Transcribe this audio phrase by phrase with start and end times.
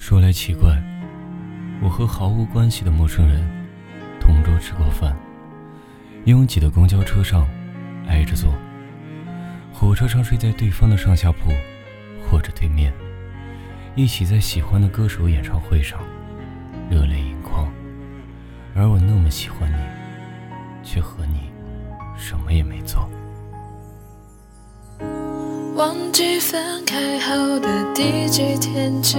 [0.00, 0.82] 说来奇怪，
[1.82, 3.46] 我和毫无关系的陌生人
[4.18, 5.14] 同桌吃过饭，
[6.24, 7.46] 拥挤的公交车上
[8.08, 8.50] 挨着坐，
[9.74, 11.50] 火车上睡在对方的上下铺
[12.26, 12.90] 或者对面，
[13.94, 16.00] 一起在喜欢的歌手演唱会上
[16.90, 17.70] 热泪盈眶，
[18.74, 19.76] 而我那么喜欢你，
[20.82, 21.50] 却和你
[22.16, 23.06] 什么也没做。
[25.76, 29.18] 忘记分开后的第几天起，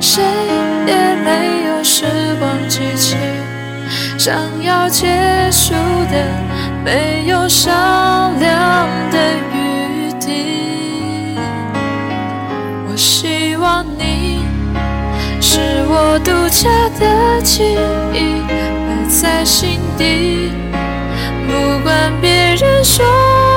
[0.00, 0.22] 谁
[0.86, 0.94] 也
[1.24, 2.04] 没有时
[2.38, 3.16] 光机器，
[4.18, 5.06] 想要结
[5.50, 5.72] 束
[6.10, 6.24] 的
[6.84, 9.18] 没有商量的
[9.52, 11.36] 余地。
[12.88, 14.44] 我希望你
[15.40, 17.76] 是我独家的记
[18.12, 20.52] 忆，埋在心底。
[21.46, 23.04] 不管别人说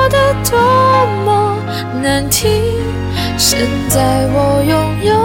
[0.08, 0.58] 的多
[1.24, 1.56] 么
[2.02, 2.50] 难听，
[3.38, 4.00] 现在
[4.32, 5.23] 我拥有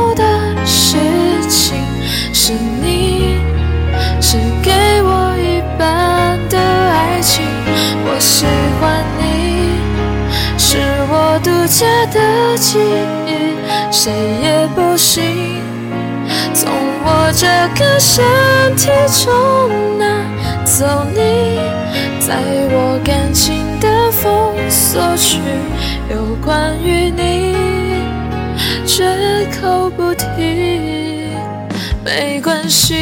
[2.50, 3.38] 是你，
[4.20, 4.72] 是给
[5.04, 7.46] 我一半的爱情。
[8.04, 8.44] 我喜
[8.82, 9.78] 欢你，
[10.58, 10.80] 是
[11.12, 12.80] 我独家的记
[13.28, 13.54] 忆，
[13.92, 14.12] 谁
[14.42, 15.62] 也不行
[16.52, 16.72] 从
[17.04, 17.46] 我这
[17.78, 18.26] 个身
[18.76, 18.90] 体
[19.24, 20.08] 中拿
[20.66, 21.60] 走你。
[22.20, 22.36] 在
[22.72, 25.38] 我感情的封锁区，
[26.10, 27.56] 有关于你，
[28.88, 29.06] 绝
[29.62, 31.29] 口不提，
[32.10, 32.96] 没关系。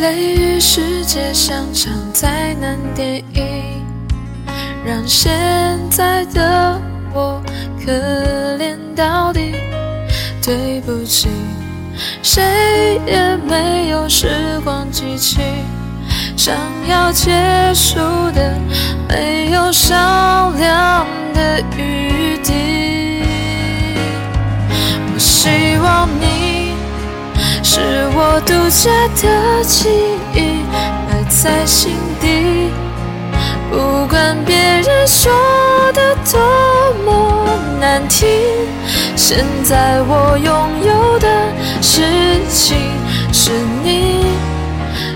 [0.00, 3.82] 雷雨世界像场灾难电影。
[4.84, 5.32] 让现
[5.90, 6.78] 在的
[7.14, 7.42] 我
[7.82, 7.90] 可
[8.58, 9.54] 怜到底，
[10.44, 11.28] 对不起，
[12.22, 13.81] 谁也没，
[16.44, 16.56] 想
[16.88, 17.30] 要结
[17.72, 18.00] 束
[18.32, 18.58] 的
[19.08, 23.22] 没有商量的余地。
[25.14, 26.74] 我希望你
[27.62, 27.78] 是
[28.16, 28.90] 我独家
[29.22, 29.88] 的记
[30.34, 30.64] 忆，
[31.08, 32.72] 埋在心底。
[33.70, 35.30] 不管别人说
[35.92, 36.40] 的多
[37.04, 38.28] 么难听，
[39.14, 40.52] 现在我拥
[40.88, 41.28] 有的
[41.80, 42.02] 事
[42.48, 42.76] 情
[43.32, 43.52] 是
[43.84, 44.11] 你，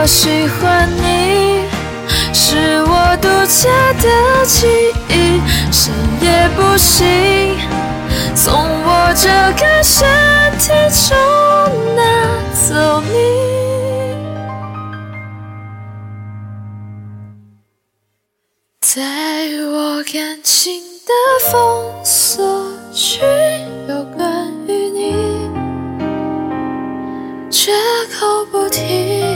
[0.00, 1.64] 我喜欢你，
[2.32, 4.68] 是我独家的记
[5.08, 5.40] 忆，
[5.72, 5.92] 谁
[6.22, 7.58] 也不行
[8.32, 9.28] 从我这
[9.60, 10.06] 个身
[10.56, 10.70] 体
[11.08, 11.16] 中
[11.96, 12.00] 拿
[12.54, 13.16] 走你。
[18.80, 19.02] 在
[19.66, 21.12] 我感情的
[21.50, 23.20] 封锁区，
[23.88, 25.50] 有关于你，
[27.50, 27.72] 绝
[28.16, 29.27] 口不提，